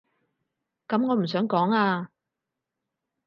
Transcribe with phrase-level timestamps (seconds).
[0.87, 2.09] 噉我唔想講啊